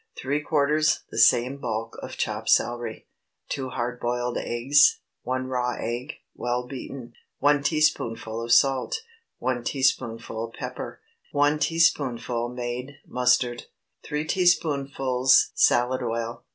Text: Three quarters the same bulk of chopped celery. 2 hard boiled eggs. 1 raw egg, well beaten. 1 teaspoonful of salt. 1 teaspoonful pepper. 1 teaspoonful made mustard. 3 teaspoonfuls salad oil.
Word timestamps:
Three 0.17 0.41
quarters 0.41 1.03
the 1.11 1.17
same 1.19 1.59
bulk 1.59 1.95
of 2.01 2.17
chopped 2.17 2.49
celery. 2.49 3.05
2 3.49 3.69
hard 3.69 3.99
boiled 3.99 4.35
eggs. 4.39 4.99
1 5.21 5.45
raw 5.45 5.75
egg, 5.77 6.13
well 6.33 6.65
beaten. 6.65 7.13
1 7.37 7.61
teaspoonful 7.61 8.41
of 8.41 8.51
salt. 8.51 9.03
1 9.37 9.63
teaspoonful 9.63 10.55
pepper. 10.57 11.01
1 11.33 11.59
teaspoonful 11.59 12.49
made 12.49 12.95
mustard. 13.05 13.65
3 14.01 14.25
teaspoonfuls 14.25 15.51
salad 15.53 16.01
oil. 16.01 16.45